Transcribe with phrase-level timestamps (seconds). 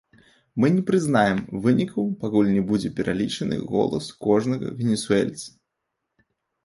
[0.61, 5.47] Мы не прызнаем вынікаў, пакуль не будзе пералічаны голас кожнага венесуэльца!